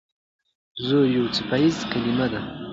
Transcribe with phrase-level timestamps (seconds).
[0.85, 2.39] زور یو څپیزه کلمه ده.